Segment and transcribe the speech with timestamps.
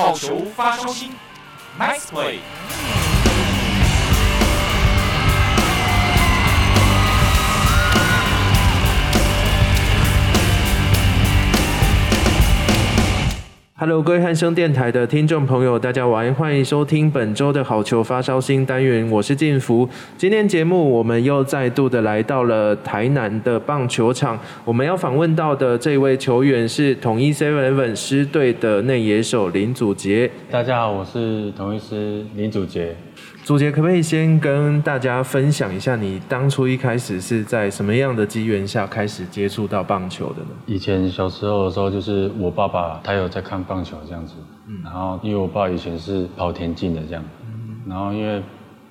[0.00, 1.12] 好球发烧心
[1.78, 2.38] ，Nice play。
[13.80, 19.88] Hello，各位汉声电台的听众朋友，大家晚安，欢迎收听本周的好球发烧新单元，我是晋福。
[20.18, 30.30] 今天节目我们又再度的来到了台南的棒球场，我们要访问到的这位球员是统一 Seven 粉狮队的内野手林祖杰。
[30.50, 32.94] 大家好，我是统一狮林祖杰。
[33.42, 40.50] 祖杰，可不可以先跟大家分享一下，你当初一开始是在什么样的机缘下开始接触到棒球的呢？
[40.66, 44.34] 以前小时候的时候，就是我爸爸他有在看棒球这样子，
[44.68, 48.42] 嗯，然后因为我爸以前是跑田径的这样，嗯，然后因为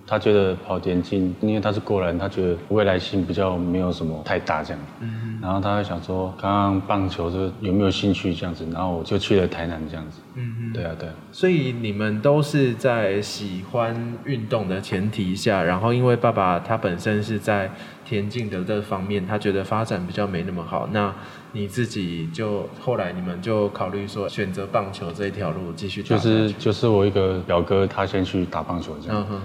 [0.09, 5.37] 他觉得跑田径，因为他是过来人，他觉得未来性比较没有什么太大这样，嗯。
[5.39, 8.65] 然后他就想说，刚刚棒球这有没有兴趣这样子？
[8.73, 10.19] 然后我就去了台南这样子。
[10.33, 11.13] 嗯嗯，对啊对啊。
[11.31, 17.71] 所以你们都是在喜欢运动的前提下，然后因为爸爸他本身是在
[18.03, 20.89] 田径的这方面，他觉得发展比较没那么好。
[20.91, 21.13] 那
[21.51, 26.03] 你自己就后来你们就考虑说选择棒球这一条路继续。
[26.03, 29.21] 就是就是我一个表哥，他先去打棒球这样。
[29.21, 29.41] 嗯哼。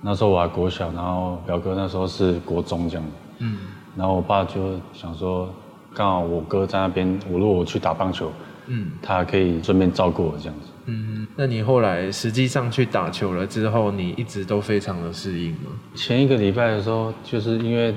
[0.00, 3.06] 那时候我还国小，然后表哥那时候是国中这样。
[3.38, 3.58] 嗯。
[3.96, 5.48] 然后我爸就想说，
[5.94, 8.30] 刚好我哥在那边，我如果我去打棒球，
[8.66, 10.68] 嗯，他可以顺便照顾我这样子。
[10.86, 15.70] 嗯，那你后来实际上去打球了之后，你一直都非常的适应吗？
[15.94, 17.94] 前一个礼拜的时候，就是因为。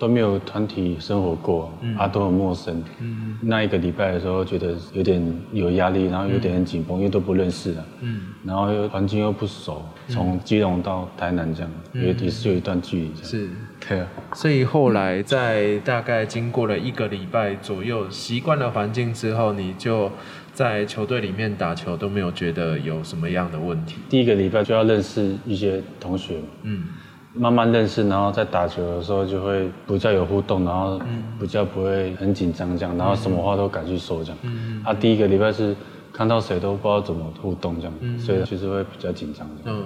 [0.00, 2.82] 都没有团体生活过，嗯、啊，都很陌生。
[3.00, 7.84] 嗯，那一个礼拜的时候，觉得有点有压力，然后有点很紧绷，嗯、因为都不认识了。
[8.00, 13.12] 嗯，然后又环境又不熟，从基隆到台南这样，嗯、也也是有一段距离。
[13.22, 13.50] 是，
[13.86, 14.06] 对啊。
[14.32, 20.10] 所以后来在大概经过了一个礼拜左右，习惯了环境之后，你就
[20.54, 23.96] 在球队里面打球都没有觉得有什么样的问题。
[24.08, 26.38] 第一个礼拜就要认识一些同学。
[26.62, 26.84] 嗯。
[27.34, 31.00] 慢慢认识，然后在打球的时候就会比较有互动，然后
[31.38, 34.38] 比较不会很紧张这样，然后什么话都敢去说这样。
[34.42, 34.82] 嗯。
[34.84, 35.74] 他、啊、第一个礼拜是
[36.12, 39.48] 看到谁都不知道怎么互动这样，嗯、所以其实会比较紧张。
[39.64, 39.84] 嗯，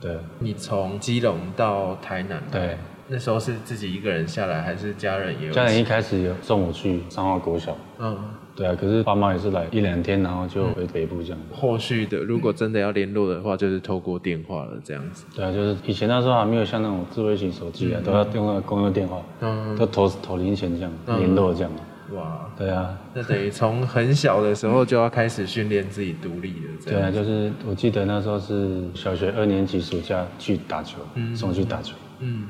[0.00, 0.18] 对。
[0.38, 2.76] 你从基隆到台南，对，
[3.08, 5.52] 那时候是自己一个人下来，还是家人也有？
[5.52, 7.76] 家人一开始有送我去彰化国小。
[7.98, 8.18] 嗯。
[8.54, 11.54] 对啊，可是爸妈也是来一两天，然后就回北部这样子。
[11.54, 15.24] 后续的如果真的要联络的话，就是透过电话了这样子。
[15.34, 21.70] 对啊，就是以前那时候还没有像那种智慧型手机啊，嗯、都要用那个公用电话，嗯，都投投零钱这样联络这样。
[22.14, 27.00] 哇，对啊，那等于从很小的时候就要开始训练自己独立的这样。
[27.00, 32.48] 对啊，就是我记得那时候是小学二年级暑假去打球，嗯，送去打球，嗯。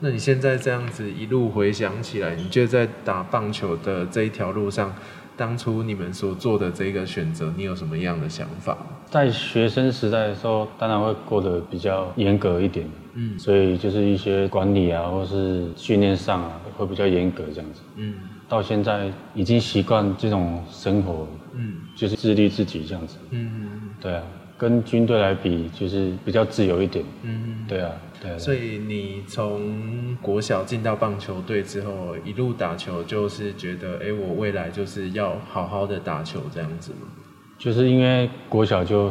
[0.00, 4.94] 那你现在这样子一路回想起来，你觉得在打棒球的这一条路上，
[5.36, 8.76] 当初你们所做的这个选择，你有什么样的想法？
[9.10, 18.14] 在学生时代的时候，当然会过得比较严格一点，嗯，所以就是一些管理啊，或是训练上啊，会比较严格这样子，嗯，
[18.48, 24.22] 到现在已经习惯这种生活，嗯，就是自律自己这样子，嗯嗯，对啊。
[24.60, 27.02] 跟军队来比，就是比较自由一点。
[27.22, 28.36] 嗯，对啊，对啊。
[28.36, 37.08] 所以你从国小进到棒球队之后，一路打球，就是觉得，哎、欸，我未来就是要好好的打球这样子吗？
[37.56, 39.10] 就是因为国小就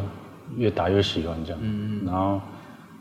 [0.55, 2.39] 越打越喜欢这样，嗯，然后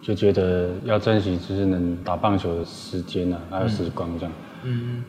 [0.01, 4.33] 就觉得要珍惜，就是能打棒球的时间啊，还有时光这样。
[4.35, 4.48] 嗯，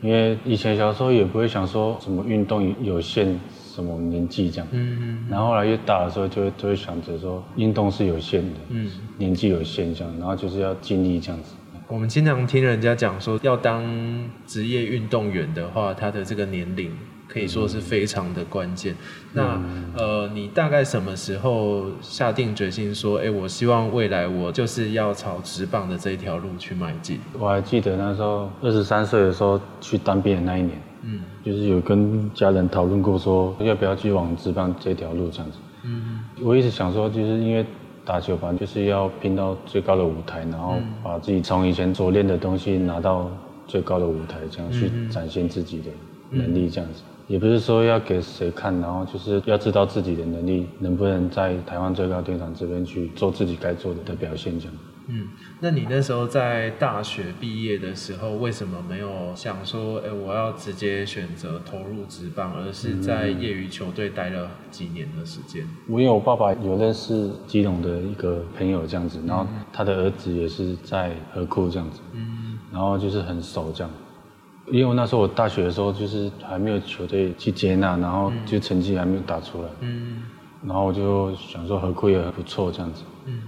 [0.00, 3.38] 因为以前小时候也不会想说什么运动有限。
[3.72, 11.54] 什么年纪这样，嗯嗯，然后后来越大的时候，就会就会想着说，运动是有限的，嗯，年纪有限这样，然后就是要尽力这样子。
[11.86, 13.82] 我们经常听人家讲说，要当
[14.44, 16.90] 职业运动员的话，他的这个年龄
[17.32, 18.92] 可以说是非常的关键。
[18.92, 18.96] 嗯、
[19.34, 27.20] 那、嗯、呃，你大概什么时候下定决心说，哎，我希望未来我就是要朝职棒的这一条路去迈进？
[27.38, 30.80] 我还记得那时候二十三岁的时候去当兵的那一年。
[31.02, 35.56] 嗯，就是有跟家人讨论过，说要不要去往职棒这条路这样子。
[35.84, 37.64] 嗯，我一直想说，就是因为
[38.04, 43.30] 打球吧，就是要拼到最高的舞台，然后把自己从以前所练的东西拿到
[43.66, 45.90] 最高的舞台，这样去展现自己的
[46.28, 47.00] 能力，这样子。
[47.30, 54.74] 也不是说要给谁看，然后就是要知道自己的能力能不能在台湾最高殿堂这边去做自己该做的的表现，这样。
[55.06, 55.28] 嗯，
[55.60, 65.64] 那你那时候在大学毕业的时候，为什么没有想说，哎、欸，我要直接选择投入职棒，而是在业余球队待了几年的时间？
[65.86, 73.92] 我因为我爸爸有认识基隆的一个朋友这样子，然后他的儿子也是在河库这样子，嗯，然后就是很熟这样。
[74.70, 80.22] 因为我那时候我大学的时候就是还没有球队去接纳，然后就成绩还没有打出来，嗯。
[80.62, 83.42] 然后我就想说合库也很不错这样子，嗯，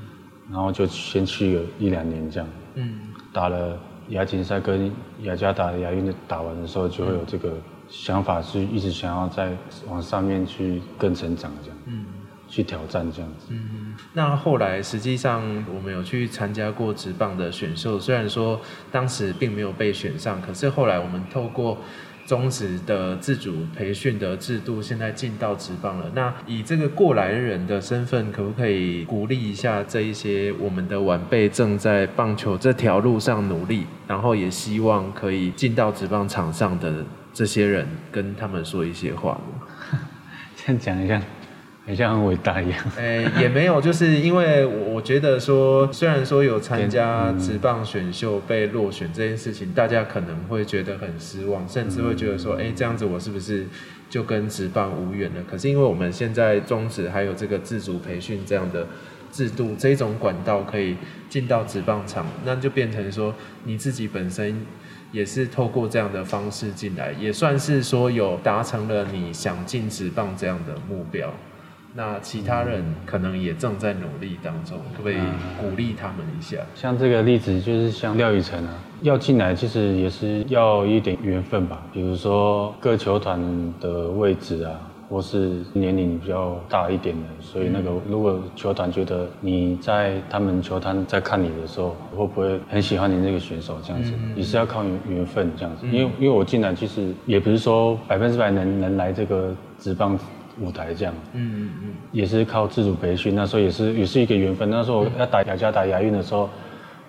[0.50, 3.00] 然后就先去了一两年这样，嗯，
[3.34, 3.78] 打了
[4.08, 4.90] 亚锦赛跟
[5.20, 7.52] 雅加达亚运的打完的时候，就会有这个
[7.86, 9.52] 想法，是一直想要再
[9.90, 12.06] 往上面去更成长这样，嗯，
[12.52, 13.46] 去挑战这样子。
[13.48, 15.42] 嗯，那后来实际上
[15.74, 18.60] 我们有去参加过职棒的选秀，虽然说
[18.90, 21.78] 当时并没有被选上，可是后来我们透过。
[22.24, 26.08] 中职的自主培训的制度现在进到职棒了。
[26.14, 39.98] 那以这个过来人的身份，可不可以鼓励一下这一些我们的晚辈正在棒球这条路上努力，然后也希望可以进到职棒场上的这些人，跟他们说一些话呢？
[40.54, 41.20] 先讲一下。
[41.84, 42.78] 很像很伟大一样。
[42.96, 53.66] 欸， 也没有，就是因为我觉得说，虽然说有参加职棒选秀被落选这件事情，大家可能会觉得很失望，甚至会觉得说，哎，这样子我是不是
[54.08, 55.42] 就跟职棒无缘了？
[55.50, 58.86] 可是因为我们现在中职还有这个自主培训这样的
[59.32, 60.96] 制度，这种管道可以
[61.28, 63.34] 进到职棒场，那就变成说
[63.64, 64.64] 你自己本身
[65.10, 71.34] 也是透过这样的方式进来，也算是说有达成了你想进职棒这样的目标。
[71.94, 75.18] 那其他人可能也正在努力当中，可不可以
[75.60, 76.56] 鼓励他们一下？
[76.74, 81.82] 像这个例子，就是像廖宇辰啊，要进来其实也是要一点缘分吧。
[81.92, 83.38] 比如说各球团
[83.78, 84.72] 的位置啊，
[85.10, 95.86] 或是年龄比较大一点的，所以那个如果球团觉得你在他们球团在看你的时候，会不会很喜欢你这个选手这样子，也是要靠缘缘分这样子。
[95.86, 100.18] 因为因为我进来其实也不是说百分之百能能来这个职棒。
[100.62, 103.34] 舞台这样，嗯嗯嗯，也是靠自主培训。
[103.34, 104.70] 那时候也是也是一个缘分。
[104.70, 106.48] 那时候我要打雅加打亚运的时候，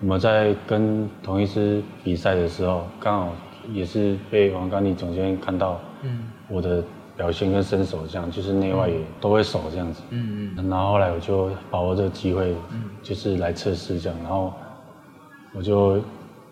[0.00, 3.32] 我们在跟同一支比赛的时候，刚好
[3.72, 6.82] 也是被王刚你总监看到，嗯，我的
[7.16, 10.68] 表现跟身手这样，就是内外也都会守这样子，嗯嗯。
[10.68, 12.54] 然后后来我就把握这个机会，
[13.02, 14.52] 就是来测试这样，然后
[15.54, 16.02] 我就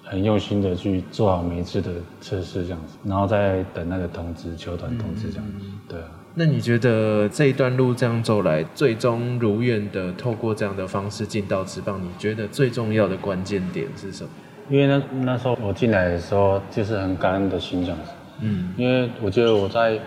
[0.04, 1.90] 很用心的去做好每一次的
[2.20, 6.06] 测试这样子，然后再等那个通知，球团通知这样子，对啊。
[6.34, 14.30] 那你觉得这一段路这样走来，最终如愿的透过这样的方式进到职棒，你觉得最重要的关键点是什么？
[14.70, 18.10] 因为那那时候我进来的时候，就是很感恩的心这样子。
[18.40, 20.00] 嗯，因为我觉得我在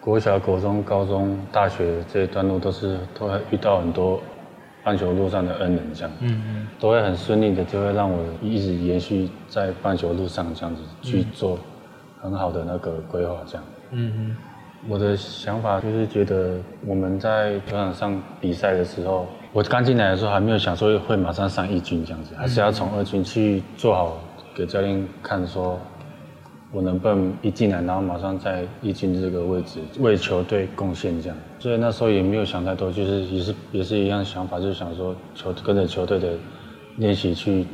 [0.00, 4.22] 国小、国中、高中、大学这一段路都是都会遇到很多
[4.82, 6.10] 棒球路上的恩人这样。
[6.20, 11.58] 嗯嗯，都会很顺利的，就会让我一直延续在棒球路上这样子去做
[12.20, 13.64] 很好的那个规划这样。
[13.92, 14.36] 嗯嗯。
[14.88, 24.18] 我的想法就是觉得我们在球场上比赛的时候，我刚进来的时候还没有想说会马上上一军这样子，还是要从二军去做好，
[24.54, 25.80] 给教练看说，
[26.70, 31.36] 我能不能一进来，然后马上在一军这个位置为球队贡献这样。
[31.58, 36.28] 所以那时候也没有想太多，就是也是也是一样的想法，就是想说球跟着球队的
[36.96, 37.66] 练习去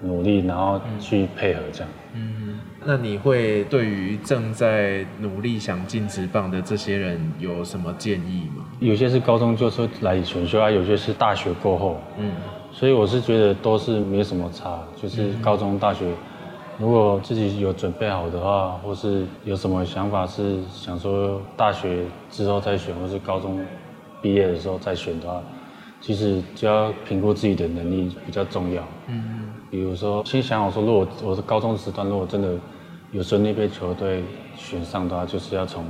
[0.00, 1.88] 努力，然后去配合这样。
[2.14, 2.60] 嗯。
[2.84, 8.64] 那你会对于正在努力想进职棒的这些人有什么建议吗？
[8.80, 12.32] 有些是高中就是来选修啊，有些是大学过后，嗯，
[12.72, 16.06] 所以我是觉得都是没什么差，就是高中、大学，
[16.78, 23.64] 如果自己有准备好的话，或是有什么想法是想说大学之后再选，或是高中
[24.20, 25.40] 毕业的时候再选的话，
[26.00, 29.41] 其实就要评估自己的能力比较重要，嗯。
[29.72, 32.58] 比如说，先想好说，如果我是高中时段，如果真的
[33.10, 34.22] 有顺利被球队
[34.54, 35.82] 选上的话，就是要从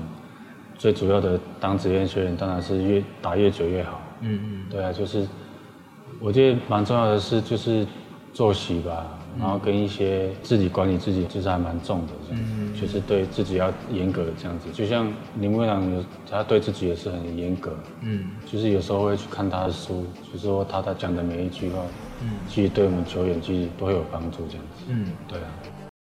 [0.78, 4.00] 最主要的当职业球员，当然是越打越久越好。
[4.20, 4.66] 嗯嗯。
[4.70, 5.26] 对啊，就是
[6.20, 7.84] 我觉得蛮重要的是，就是
[8.32, 14.70] 作息吧，然后跟一些自己管理自己，就是还蛮重的这样子，嗯，就是对自己要严格的这样子。
[14.70, 17.72] 就像林威朗有，他对自己也是很严格。
[18.02, 18.30] 嗯。
[18.46, 21.82] 就是有时候会去看他的书，就是说他他讲的每一句话。
[22.22, 24.84] 嗯，其实对我们球员其实都会有帮助，这样子。
[24.88, 25.44] 嗯，对啊。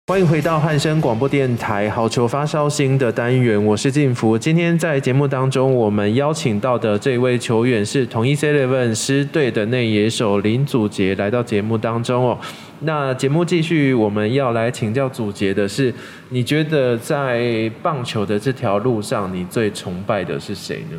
[0.08, 4.36] 欢迎回到汉声广播电台好球发烧星的单元，我是静福。
[4.36, 12.36] 今天在节目当中，我们邀请到的这位球员是统一 seven 狮队的内野手林祖杰，来到节目当中哦。
[12.80, 15.94] 那节目继续，我们要来请教祖杰的是，
[16.30, 20.98] 你觉得在棒球的这条路上，你最崇拜的是谁呢？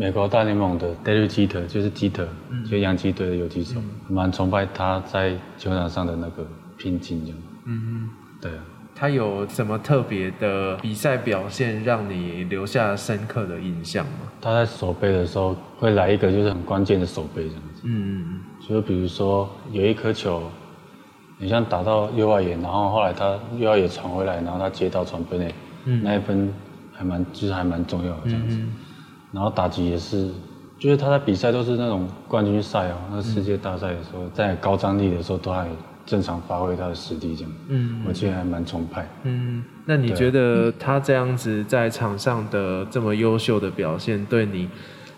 [0.00, 3.78] 美国大联盟的 Derek Jeter 就是吉特，嗯、就洋基队的游击手，
[4.08, 6.46] 蛮、嗯、崇拜他在球场上的那个
[6.78, 7.38] 拼劲这样。
[7.66, 8.64] 嗯嗯，对啊。
[8.94, 14.20] 他有什么特别的比赛表现让你留下深刻的印象吗？
[14.40, 17.82] 他在守备的时候会来一个就是很关键的守备这样子。
[17.84, 18.40] 嗯嗯嗯。
[18.66, 20.50] 就比如说有一颗球，
[21.36, 25.54] 你像打到右外野，然后后来他右外野传回来，然后他接到传分内，
[26.02, 26.50] 那一分
[26.90, 28.58] 还蛮就是还蛮重要的这样子。
[29.32, 30.28] 然后打击也是
[30.78, 35.68] 就是他在比赛都是那种冠军赛啊，那世界大赛的时候，嗯、在高张力的时候都还
[36.06, 37.52] 正常发挥他的实力这样。
[37.68, 39.06] 嗯，我觉得还蛮崇拜。
[39.24, 44.68] 嗯，那你觉得他这样子在场上的这么优秀的表现，对你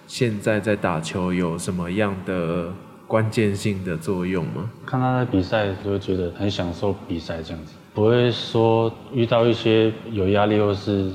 [0.09, 2.67] 现在在打球有什么样的
[3.07, 4.69] 关键性的作用吗？
[4.85, 11.09] 看他在比赛，就会觉得很享受比赛这样子，不会说遇到一些有压力或是。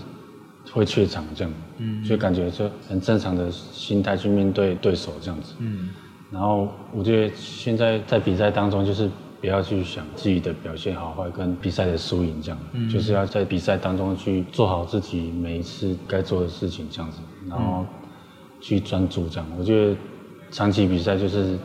[0.72, 5.90] 会怯场这样，嗯，就感觉就很正常的心态去面对对手这样子，嗯，
[6.30, 9.10] 然后我觉得现在在比赛当中，就是
[9.40, 17.86] 不要去想自己的表现好坏跟比赛的输赢这样，嗯，就是要在比赛当中去做好自己每一次该做的事情这样子，然后
[18.60, 19.96] 去专注这样，我觉得
[20.52, 21.58] 长期比赛就是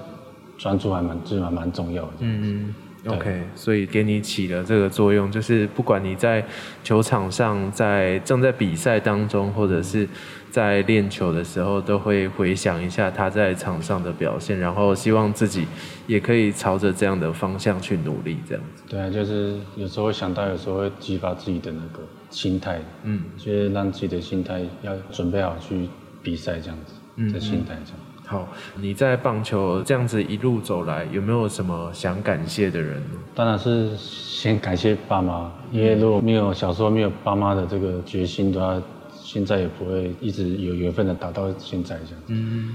[0.59, 2.75] 专注还蛮就是蛮蛮重要的，嗯。
[3.05, 6.45] OK，所以给你起了这个作用，就是不管你在
[6.85, 10.09] 球场上，在正在比赛当中，或者是
[10.53, 15.67] 在练球的时候，都会回想一下他在场上的表现，然后希望自己
[16.07, 18.85] 也可以朝着这样的方向去努力，这样子。
[18.89, 25.89] 对啊，就是有时候会想到，有时候会激发自己的那个心态，嗯，就是让自己的心态要准备好去
[26.23, 27.95] 比赛这样子，嗯在心态上。
[27.95, 33.19] 嗯嗯好，你在棒球这样子一路走来，有没有什么想感谢的人呢？
[33.35, 38.83] 当然是先感谢爸妈，因为如果没有小时候没有爸妈的这个决心的话，
[39.23, 42.29] 现在也不会一直有缘分的打到现在这样子。
[42.29, 42.75] 嗯。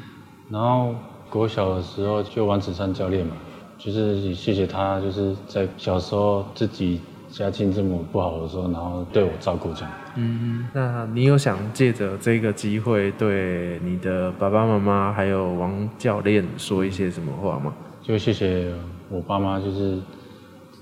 [0.52, 0.94] 然后
[1.28, 3.36] 国小的时候就王子山教练嘛，
[3.80, 7.02] 就是也谢谢他，就是在小时候自己。
[7.38, 9.92] 家境这么不好的时候，然后对我照顾这样。
[10.16, 17.72] 嗯，那你有想借着这个机会对你的爸爸妈妈还有王教练说一些什么话吗？
[18.02, 18.74] 就谢谢
[19.10, 20.00] 我爸妈，就是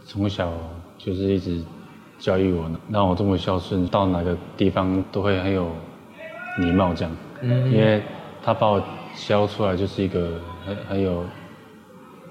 [0.05, 0.53] 从小
[0.97, 1.61] 就是一直
[2.19, 5.69] 教育我，让我这么孝顺，到哪个地方都会很有
[6.59, 7.11] 礼貌这样。
[7.41, 8.01] 嗯，因为
[8.41, 8.81] 他把我
[9.27, 11.25] 教出来就是一个很很有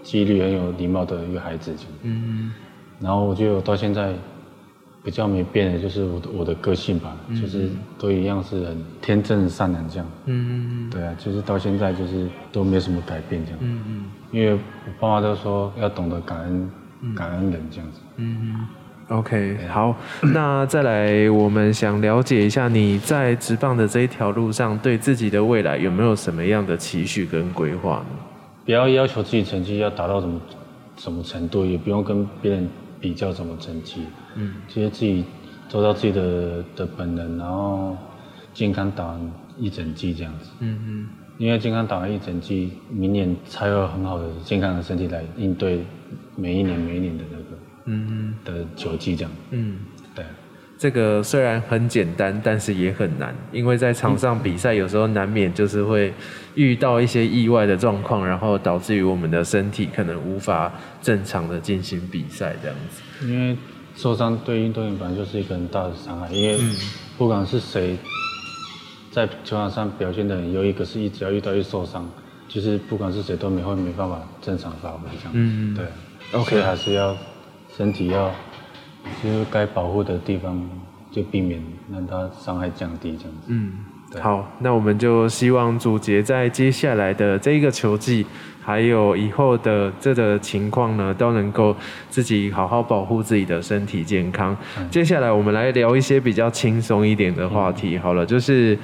[0.03, 1.77] 纪律、很有礼貌的一个孩子。
[2.01, 2.51] 嗯。
[3.01, 4.15] 然后我觉得我到现在
[5.03, 10.07] 比较没变的，就是我的我的个性吧，嗯、就是都一样是很天真善良这样。
[10.25, 13.59] 嗯嗯对啊，就是到现在就是都没什么改变这样。
[13.61, 14.05] 嗯嗯。
[14.31, 14.59] 因为我
[14.99, 16.71] 爸妈都说要懂得感恩，
[17.03, 18.01] 嗯、感恩人这样子。
[18.17, 18.67] 嗯嗯。
[19.09, 19.95] OK，好，
[20.33, 28.07] 那再来，我们想了解一下你在职棒的这一条路上，对自己的未来有没有什么样的期许跟规划呢？
[28.65, 30.41] 不要要求自己成绩要达到什么
[30.97, 32.67] 什么程度，也不用跟别人。
[33.05, 34.01] 比较什么成绩？
[34.35, 35.23] 嗯，其实自己
[35.69, 37.95] 做到自己的的本能，然后
[38.55, 40.49] 健康打完一整季这样子。
[40.61, 41.09] 嗯嗯。
[41.37, 45.85] 因为健康打完一整季，明年才有很好的健康的身体来应对
[46.35, 47.45] 每一年每一年的那个
[47.85, 49.31] 嗯嗯的球季这样。
[49.51, 49.94] 嗯，对。
[50.85, 56.13] 这个虽然很简单，但是也很难，因为在场上比赛有时候难免就是会
[56.57, 63.01] 遇到一些意外的状况，然后导致于我们的身体可能无法正常的进行比赛这样子。
[63.27, 63.57] 因为
[63.97, 66.59] 受伤对运动员本来就是一个很大的伤害，因为
[67.17, 67.97] 不管是谁
[69.11, 72.07] 在球场上表现的很优异，可是一只要遇到一受伤，
[72.47, 75.39] 就是不管是谁都没会没办法正常发挥这样子。
[75.39, 75.87] 嗯，对。
[76.39, 77.17] OK，还是要
[77.75, 78.31] 身体要。
[79.23, 80.61] 就是该保护的地方，
[81.11, 83.47] 就避免让它伤害降低这样子。
[83.49, 83.73] 嗯，
[84.11, 88.27] 对好，那我们就希望主杰在接下来的这一个球季，
[88.63, 91.75] 还有以后的这个情况呢，都能够
[92.09, 94.57] 自己好好保护自己的身体健康。
[94.79, 97.97] 嗯、接下来我们来聊一些比较轻松一点的话题。
[97.99, 98.79] 好了，就是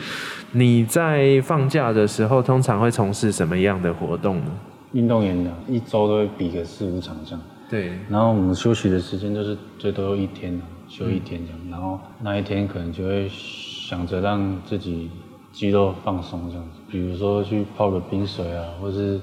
[0.53, 4.51] 你在放假的时候，通常会从事什么样的活动呢？
[4.93, 7.41] 运动员的，一周都会比个四五场这样。
[7.71, 11.61] 对，然后我们休息的时间就是最多一天，休一天这样。
[11.67, 15.09] 嗯、然后那一天可能就会想着让自己
[15.53, 19.21] 肌肉放松这样子，比如说去泡个冰水啊，或是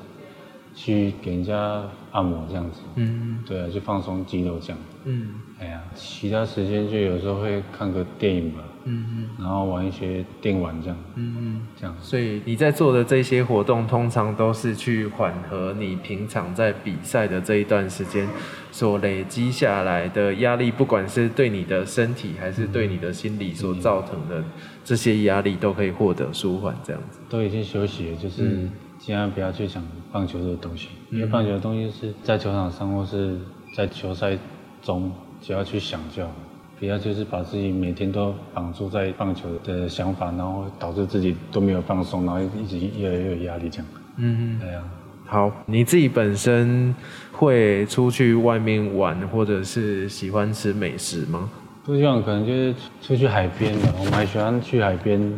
[0.77, 1.81] 去给人家
[2.11, 2.81] 按摩这样子。
[2.95, 4.77] 嗯，对啊，就放松肌肉这样。
[5.05, 5.29] 嗯，
[5.59, 8.59] 哎呀，其他时间就有时候会看个电影吧。
[8.89, 11.93] 嗯嗯，然后玩一些电玩这样，嗯嗯，这样。
[11.99, 18.25] 所以你在做的这些活动，通常都是去缓和你平常在比赛的这一段时间
[18.71, 24.41] 所累积下来的压力，不管是对你的身体还是对你的心理所造成的
[24.85, 27.19] 这些压力，都可以获得舒缓，这样子。
[27.27, 28.69] 都已经休息了，就是
[29.07, 33.39] 尽量不要去想棒球这个东西，因为棒球的东西是在球场上或是
[33.73, 34.37] 在球赛
[34.81, 35.09] 中，
[35.41, 36.31] 只要去想就好。
[36.77, 43.87] 不要就是把自己每天都绑住在棒球的想法，然后导致自己都没有放松，然后一直越来越有压力这样。
[44.17, 44.83] 嗯嗯，对啊。
[45.25, 46.93] 好，你自己本身
[47.31, 51.49] 会出去外面玩，或者是喜欢吃美食吗？
[51.85, 55.33] 出去玩可能就是出去海边的，我们还喜欢去海边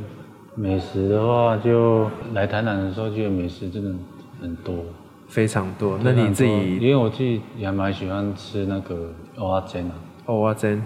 [0.59, 3.89] 美食的话，就来台南的时候，觉得美食真的
[4.41, 4.75] 很多，
[5.29, 5.97] 非常多。
[6.03, 9.91] 那你自己，因为我自己也蛮喜欢吃那个蚵仔煎啊，
[10.25, 10.83] 蚵仔煎，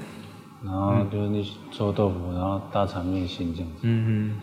[0.63, 3.79] 然后就是那臭豆腐，然后大肠面线这样子。
[3.81, 4.35] 嗯嗯。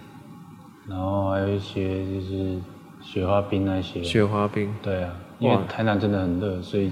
[0.88, 2.58] 然后还有一些就是
[3.00, 4.02] 雪花冰那些。
[4.02, 4.68] 雪花冰。
[4.82, 6.90] 对啊，因为台南真的很热，所以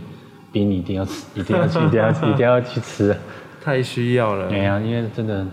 [0.52, 3.16] 冰一定要吃，一定要去，一定要去，一定要去吃。
[3.60, 4.48] 太需要了。
[4.48, 5.44] 对啊，因为真的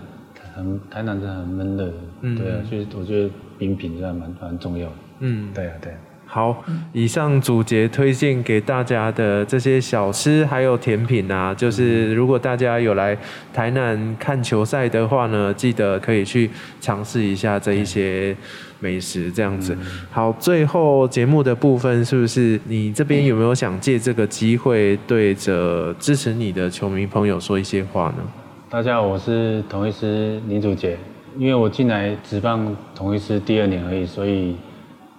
[0.56, 1.92] 很台南真的很闷热。
[2.22, 2.36] 嗯。
[2.36, 4.94] 对啊，所以我觉得冰品真的蛮蛮重要的。
[5.20, 5.98] 嗯，对啊，对啊。
[6.28, 13.16] 好，以上主杰推荐给大家的这些小吃还有甜品啊，就是如果大家有来
[13.54, 18.36] 台南看球赛的话呢，记得可以去尝试一下这一些
[18.80, 19.78] 美食，这样子。
[20.10, 28.24] 好，最后节目的部分是不是你这边有没有想借这个机会对着支持你的球迷朋友说一些话呢？
[28.68, 30.98] 大家好，我是统一师林祖杰，
[31.38, 34.56] 因为我进来职棒统一师第二年而已，所以。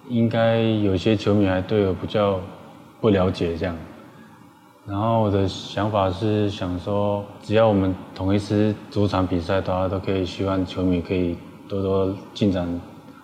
[0.10, 2.40] 应该有些球迷还对我比较
[3.02, 3.76] 不了解这样，
[4.86, 11.36] 然后我的想法是想说，只要我们统一师主场比赛的话，都可以希望球迷可以
[11.68, 12.66] 多多进展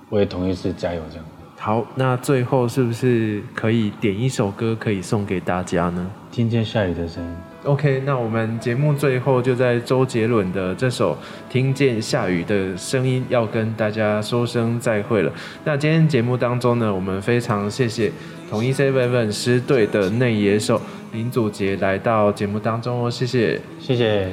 [0.09, 1.25] 为统一师加油这样。
[1.57, 6.11] 好，那最后是不是可以点一首歌可以送给大家呢？
[6.33, 7.52] 听见下雨的声音。
[7.63, 11.13] OK，那我们节目最后就在周杰伦的这首
[11.49, 15.31] 《听见下雨的声音》要跟大家说声再会了。
[15.63, 18.11] 那今天节目当中呢，我们非常谢谢
[18.49, 20.81] 统一 seven 师队的内野手
[21.13, 24.27] 林祖杰来到节目当中哦，谢谢，谢谢。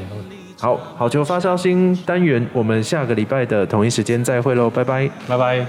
[0.59, 5.65] 好，好球发烧星单元，我们下个礼拜的同一时间再会喽，拜拜，拜拜。